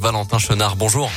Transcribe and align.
Valentin 0.00 0.38
Chenard. 0.38 0.76
Bonjour. 0.76 1.10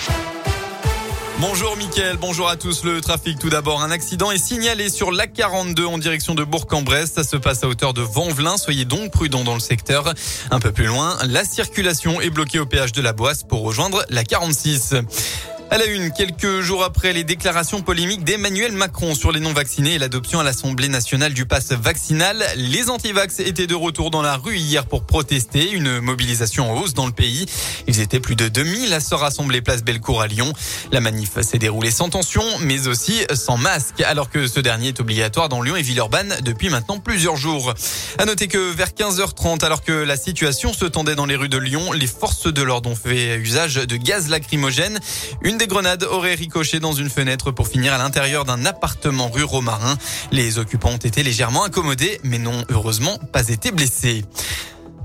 Bonjour 1.40 1.76
Mickaël, 1.78 2.18
bonjour 2.18 2.50
à 2.50 2.58
tous. 2.58 2.84
Le 2.84 3.02
trafic 3.02 3.40
tout 3.40 3.50
d'abord. 3.50 3.82
Un 3.82 3.92
accident 3.92 4.32
est 4.32 4.38
signalé 4.38 4.90
sur 4.90 5.12
la 5.12 5.26
42 5.26 5.86
en 5.86 5.98
direction 5.98 6.36
de 6.36 6.44
Bourg-en-Bresse. 6.44 7.14
Ça 7.14 7.24
se 7.24 7.38
passe 7.38 7.64
à 7.64 7.68
hauteur 7.68 7.94
de 7.94 8.02
Vanvelin. 8.02 8.58
Soyez 8.58 8.86
donc 8.86 9.12
prudents 9.12 9.44
dans 9.44 9.54
le 9.54 9.62
secteur. 9.62 10.14
Un 10.52 10.60
peu 10.60 10.72
plus 10.72 10.86
loin, 10.86 11.18
la 11.26 11.46
circulation 11.46 12.22
est 12.22 12.30
bloquée 12.30 12.60
au 12.60 12.66
péage 12.66 12.92
de 12.92 13.02
la 13.02 13.14
Boisse 13.14 13.44
pour 13.44 13.64
rejoindre 13.64 14.06
la 14.10 14.24
46. 14.24 14.96
À 15.74 15.80
la 15.80 15.88
une, 15.88 16.12
quelques 16.12 16.62
jours 16.62 16.84
après 16.84 17.14
les 17.14 17.24
déclarations 17.24 17.82
polémiques 17.82 18.24
d'Emmanuel 18.24 18.74
Macron 18.74 19.16
sur 19.16 19.32
les 19.32 19.40
non-vaccinés 19.40 19.96
et 19.96 19.98
l'adoption 19.98 20.40
à 20.40 20.44
l'Assemblée 20.44 20.88
nationale 20.88 21.34
du 21.34 21.48
pass 21.48 21.72
vaccinal, 21.72 22.46
les 22.56 22.92
antivax 22.92 23.40
étaient 23.40 23.66
de 23.66 23.74
retour 23.74 24.12
dans 24.12 24.22
la 24.22 24.38
rue 24.38 24.56
hier 24.56 24.86
pour 24.86 25.04
protester. 25.08 25.72
Une 25.72 26.00
mobilisation 26.00 26.72
en 26.72 26.80
hausse 26.80 26.94
dans 26.94 27.08
le 27.08 27.12
pays. 27.12 27.48
Ils 27.88 28.02
étaient 28.02 28.20
plus 28.20 28.36
de 28.36 28.50
2000 28.50 28.94
à 28.94 29.00
se 29.00 29.16
rassembler 29.16 29.64
place 29.64 29.84
Bellecour 29.84 30.22
à 30.22 30.28
Lyon. 30.28 30.54
La 30.92 31.02
manif 31.02 31.42
s'est 31.42 31.58
déroulée 31.58 31.90
sans 31.90 32.10
tension, 32.10 32.44
mais 32.62 32.88
aussi 32.88 33.26
sans 33.34 33.58
masque, 33.58 34.02
alors 34.02 34.30
que 34.30 34.46
ce 34.46 34.60
dernier 34.60 34.90
est 34.90 35.00
obligatoire 35.00 35.50
dans 35.50 35.64
Lyon 35.64 35.76
et 35.76 35.82
Villeurbanne 35.82 36.36
depuis 36.44 36.70
maintenant 36.70 37.00
plusieurs 37.00 37.36
jours. 37.36 37.74
À 38.20 38.26
noter 38.26 38.48
que 38.48 38.72
vers 38.74 38.90
15h30, 38.90 39.66
alors 39.66 39.82
que 39.82 39.92
la 39.92 40.18
situation 40.18 40.72
se 40.72 40.86
tendait 40.86 41.16
dans 41.16 41.26
les 41.26 41.36
rues 41.36 41.50
de 41.50 41.58
Lyon, 41.58 41.94
les 41.94 42.06
forces 42.06 42.46
de 42.46 42.62
l'ordre 42.62 42.92
ont 42.92 42.96
fait 42.96 43.38
usage 43.38 43.74
de 43.74 43.96
gaz 43.96 44.30
lacrymogène. 44.30 45.00
Des 45.64 45.68
grenades 45.68 46.04
auraient 46.04 46.36
ricoché 46.36 46.82
dans 46.82 46.92
une 46.92 47.10
fenêtre 47.10 47.52
pour 47.52 47.70
finir 47.70 47.94
à 47.94 47.98
l'intérieur 47.98 48.44
d'un 48.44 48.66
appartement 48.66 49.30
rue 49.30 49.46
Romarin. 49.46 49.98
Les 50.34 50.58
occupants 50.58 50.90
ont 50.90 50.98
été 50.98 51.24
légèrement 51.24 51.64
incommodés, 51.64 52.20
mais 52.26 52.38
n'ont 52.38 52.66
heureusement 52.70 53.18
pas 53.32 53.48
été 53.48 53.72
blessés. 53.72 54.26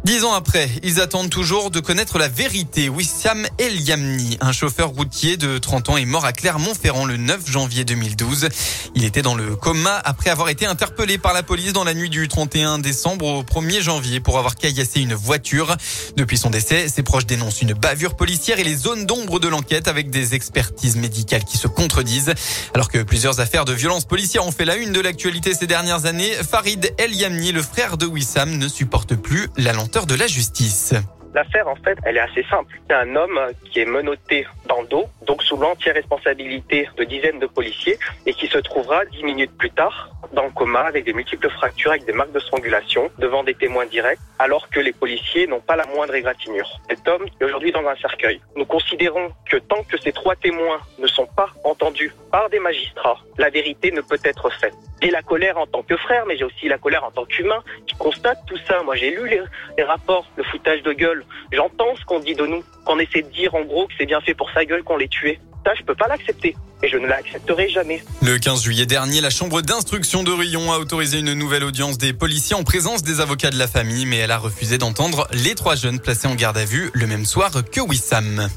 Dix 0.08 0.24
ans 0.24 0.32
après, 0.32 0.70
ils 0.82 1.02
attendent 1.02 1.28
toujours 1.28 1.70
de 1.70 1.80
connaître 1.80 2.18
la 2.18 2.28
vérité. 2.28 2.88
Wissam 2.88 3.46
El 3.58 3.78
Yamni, 3.78 4.38
un 4.40 4.52
chauffeur 4.52 4.88
routier 4.88 5.36
de 5.36 5.58
30 5.58 5.90
ans, 5.90 5.96
est 5.98 6.06
mort 6.06 6.24
à 6.24 6.32
Clermont-Ferrand 6.32 7.04
le 7.04 7.18
9 7.18 7.46
janvier 7.46 7.84
2012. 7.84 8.48
Il 8.94 9.04
était 9.04 9.20
dans 9.20 9.34
le 9.34 9.54
coma 9.54 10.00
après 10.02 10.30
avoir 10.30 10.48
été 10.48 10.64
interpellé 10.64 11.18
par 11.18 11.34
la 11.34 11.42
police 11.42 11.74
dans 11.74 11.84
la 11.84 11.92
nuit 11.92 12.08
du 12.08 12.26
31 12.26 12.78
décembre 12.78 13.26
au 13.26 13.42
1er 13.42 13.82
janvier 13.82 14.18
pour 14.18 14.38
avoir 14.38 14.56
caillassé 14.56 15.02
une 15.02 15.12
voiture. 15.12 15.76
Depuis 16.16 16.38
son 16.38 16.48
décès, 16.48 16.88
ses 16.88 17.02
proches 17.02 17.26
dénoncent 17.26 17.60
une 17.60 17.74
bavure 17.74 18.16
policière 18.16 18.58
et 18.58 18.64
les 18.64 18.76
zones 18.76 19.04
d'ombre 19.04 19.38
de 19.40 19.48
l'enquête 19.48 19.88
avec 19.88 20.08
des 20.08 20.34
expertises 20.34 20.96
médicales 20.96 21.44
qui 21.44 21.58
se 21.58 21.68
contredisent. 21.68 22.32
Alors 22.72 22.88
que 22.88 23.02
plusieurs 23.02 23.40
affaires 23.40 23.66
de 23.66 23.74
violence 23.74 24.06
policière 24.06 24.46
ont 24.46 24.52
fait 24.52 24.64
la 24.64 24.76
une 24.76 24.94
de 24.94 25.00
l'actualité 25.00 25.52
ces 25.52 25.66
dernières 25.66 26.06
années, 26.06 26.32
Farid 26.50 26.94
El 26.96 27.14
Yamni, 27.14 27.52
le 27.52 27.60
frère 27.60 27.98
de 27.98 28.06
Wissam, 28.06 28.56
ne 28.56 28.68
supporte 28.68 29.14
plus 29.14 29.50
la 29.58 29.74
lenteur 29.74 29.97
de 30.06 30.14
la 30.14 30.26
justice. 30.26 30.94
L'affaire, 31.34 31.68
en 31.68 31.76
fait, 31.76 31.98
elle 32.04 32.16
est 32.16 32.20
assez 32.20 32.44
simple. 32.50 32.80
C'est 32.88 32.96
un 32.96 33.14
homme 33.14 33.38
qui 33.70 33.80
est 33.80 33.84
menotté 33.84 34.46
dans 34.66 34.80
le 34.80 34.88
dos, 34.88 35.04
donc 35.26 35.42
sous 35.42 35.56
l'entière 35.56 35.94
responsabilité 35.94 36.88
de 36.96 37.04
dizaines 37.04 37.38
de 37.38 37.46
policiers, 37.46 37.98
et 38.26 38.32
qui 38.32 38.46
se 38.46 38.58
trouvera 38.58 39.04
dix 39.06 39.22
minutes 39.22 39.56
plus 39.58 39.70
tard 39.70 40.10
dans 40.32 40.44
le 40.44 40.50
coma 40.50 40.80
avec 40.80 41.04
des 41.04 41.12
multiples 41.12 41.50
fractures, 41.50 41.90
avec 41.90 42.06
des 42.06 42.12
marques 42.12 42.32
de 42.32 42.40
strangulation, 42.40 43.10
devant 43.18 43.44
des 43.44 43.54
témoins 43.54 43.86
directs, 43.86 44.18
alors 44.38 44.68
que 44.70 44.80
les 44.80 44.92
policiers 44.92 45.46
n'ont 45.46 45.60
pas 45.60 45.76
la 45.76 45.86
moindre 45.86 46.14
égratignure. 46.14 46.80
Cet 46.88 47.06
homme 47.06 47.26
est 47.40 47.44
aujourd'hui 47.44 47.72
dans 47.72 47.86
un 47.86 47.96
cercueil. 47.96 48.40
Nous 48.56 48.64
considérons 48.64 49.30
que 49.50 49.58
tant 49.58 49.82
que 49.84 49.98
ces 50.00 50.12
trois 50.12 50.36
témoins 50.36 50.80
ne 50.98 51.06
sont 51.06 51.26
pas 51.26 51.50
entendus 51.64 52.12
par 52.30 52.48
des 52.50 52.58
magistrats, 52.58 53.18
la 53.38 53.50
vérité 53.50 53.90
ne 53.90 54.00
peut 54.00 54.18
être 54.24 54.50
faite. 54.60 54.74
J'ai 55.02 55.10
la 55.10 55.22
colère 55.22 55.58
en 55.58 55.66
tant 55.66 55.82
que 55.82 55.96
frère, 55.96 56.24
mais 56.26 56.36
j'ai 56.36 56.44
aussi 56.44 56.68
la 56.68 56.78
colère 56.78 57.04
en 57.04 57.10
tant 57.10 57.24
qu'humain 57.24 57.62
qui 57.86 57.94
constate 57.96 58.38
tout 58.46 58.58
ça. 58.66 58.82
Moi, 58.82 58.96
j'ai 58.96 59.10
lu 59.10 59.28
les, 59.28 59.84
rapports, 59.84 60.26
le 60.36 60.44
foutage 60.44 60.82
de 60.82 60.92
gueule. 60.92 61.24
J'entends 61.52 61.94
ce 61.96 62.04
qu'on 62.04 62.20
dit 62.20 62.34
de 62.34 62.46
nous, 62.46 62.64
qu'on 62.84 62.98
essaie 62.98 63.22
de 63.22 63.28
dire 63.28 63.54
en 63.54 63.62
gros 63.62 63.86
que 63.86 63.92
c'est 63.98 64.06
bien 64.06 64.20
fait 64.20 64.34
pour 64.34 64.50
sa 64.50 64.64
gueule 64.64 64.82
qu'on 64.82 64.96
les 64.96 65.08
tué. 65.08 65.38
Ça, 65.64 65.74
je 65.74 65.82
peux 65.84 65.94
pas 65.94 66.08
l'accepter. 66.08 66.56
Et 66.82 66.88
je 66.88 66.96
ne 66.96 67.06
l'accepterai 67.06 67.68
jamais. 67.68 68.02
Le 68.22 68.38
15 68.38 68.62
juillet 68.62 68.86
dernier, 68.86 69.20
la 69.20 69.30
chambre 69.30 69.62
d'instruction 69.62 70.22
de 70.22 70.30
Rion 70.30 70.72
a 70.72 70.78
autorisé 70.78 71.18
une 71.18 71.34
nouvelle 71.34 71.64
audience 71.64 71.98
des 71.98 72.12
policiers 72.12 72.54
en 72.54 72.62
présence 72.62 73.02
des 73.02 73.20
avocats 73.20 73.50
de 73.50 73.58
la 73.58 73.66
famille, 73.66 74.06
mais 74.06 74.18
elle 74.18 74.30
a 74.30 74.38
refusé 74.38 74.78
d'entendre 74.78 75.26
les 75.32 75.56
trois 75.56 75.74
jeunes 75.74 75.98
placés 75.98 76.28
en 76.28 76.36
garde 76.36 76.56
à 76.56 76.64
vue 76.64 76.90
le 76.94 77.06
même 77.08 77.26
soir 77.26 77.50
que 77.72 77.80
Wissam. 77.80 78.48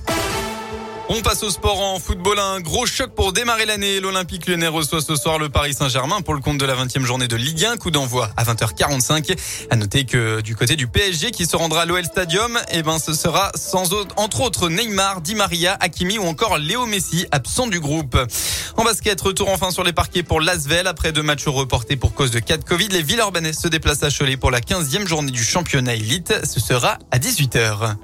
On 1.13 1.21
passe 1.21 1.43
au 1.43 1.49
sport 1.49 1.81
en 1.81 1.99
football. 1.99 2.39
Un 2.39 2.61
gros 2.61 2.85
choc 2.85 3.13
pour 3.13 3.33
démarrer 3.33 3.65
l'année. 3.65 3.99
L'Olympique 3.99 4.47
lyonnais 4.47 4.69
reçoit 4.69 5.01
ce 5.01 5.17
soir 5.17 5.39
le 5.39 5.49
Paris 5.49 5.73
Saint-Germain 5.73 6.21
pour 6.21 6.33
le 6.33 6.39
compte 6.39 6.57
de 6.57 6.65
la 6.65 6.73
20e 6.73 7.03
journée 7.03 7.27
de 7.27 7.35
Ligue 7.35 7.65
1. 7.65 7.75
Coup 7.75 7.91
d'envoi 7.91 8.29
à 8.37 8.45
20h45. 8.45 9.37
À 9.69 9.75
noter 9.75 10.05
que 10.05 10.39
du 10.39 10.55
côté 10.55 10.77
du 10.77 10.87
PSG 10.87 11.31
qui 11.31 11.45
se 11.45 11.57
rendra 11.57 11.81
à 11.81 11.85
l'OL 11.85 12.05
Stadium, 12.05 12.57
eh 12.71 12.81
ben, 12.81 12.97
ce 12.97 13.13
sera 13.13 13.51
sans 13.55 13.91
autre, 13.91 14.15
entre 14.15 14.39
autres 14.39 14.69
Neymar, 14.69 15.19
Di 15.19 15.35
Maria, 15.35 15.77
Hakimi 15.81 16.17
ou 16.17 16.23
encore 16.23 16.57
Léo 16.57 16.85
Messi, 16.85 17.27
absent 17.31 17.67
du 17.67 17.81
groupe. 17.81 18.17
En 18.77 18.85
basket, 18.85 19.19
retour 19.19 19.49
enfin 19.49 19.71
sur 19.71 19.83
les 19.83 19.91
parquets 19.91 20.23
pour 20.23 20.39
l'Asvel. 20.39 20.87
Après 20.87 21.11
deux 21.11 21.23
matchs 21.23 21.45
reportés 21.45 21.97
pour 21.97 22.13
cause 22.13 22.31
de 22.31 22.39
cas 22.39 22.55
de 22.55 22.63
Covid, 22.63 22.87
les 22.87 23.03
Villeurbanais 23.03 23.51
se 23.51 23.67
déplacent 23.67 24.03
à 24.03 24.09
Cholet 24.09 24.37
pour 24.37 24.49
la 24.49 24.61
15e 24.61 25.05
journée 25.05 25.31
du 25.31 25.43
championnat 25.43 25.95
élite. 25.95 26.33
Ce 26.45 26.61
sera 26.61 26.99
à 27.11 27.19
18h. 27.19 27.97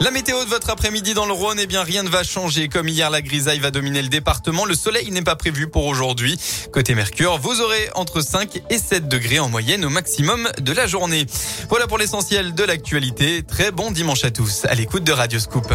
La 0.00 0.12
météo 0.12 0.44
de 0.44 0.48
votre 0.48 0.70
après-midi 0.70 1.12
dans 1.12 1.26
le 1.26 1.32
Rhône, 1.32 1.58
eh 1.60 1.66
bien 1.66 1.82
rien 1.82 2.04
ne 2.04 2.08
va 2.08 2.22
changer. 2.22 2.68
Comme 2.68 2.86
hier, 2.86 3.10
la 3.10 3.20
grisaille 3.20 3.58
va 3.58 3.72
dominer 3.72 4.00
le 4.00 4.08
département. 4.08 4.64
Le 4.64 4.74
soleil 4.74 5.10
n'est 5.10 5.22
pas 5.22 5.34
prévu 5.34 5.68
pour 5.68 5.86
aujourd'hui. 5.86 6.38
Côté 6.72 6.94
Mercure, 6.94 7.38
vous 7.38 7.60
aurez 7.60 7.90
entre 7.96 8.20
5 8.20 8.62
et 8.70 8.78
7 8.78 9.08
degrés 9.08 9.40
en 9.40 9.48
moyenne 9.48 9.84
au 9.84 9.90
maximum 9.90 10.48
de 10.60 10.72
la 10.72 10.86
journée. 10.86 11.26
Voilà 11.68 11.88
pour 11.88 11.98
l'essentiel 11.98 12.54
de 12.54 12.62
l'actualité. 12.62 13.42
Très 13.42 13.72
bon 13.72 13.90
dimanche 13.90 14.24
à 14.24 14.30
tous. 14.30 14.66
À 14.66 14.74
l'écoute 14.74 15.02
de 15.02 15.12
Radio 15.12 15.40
Scoop. 15.40 15.66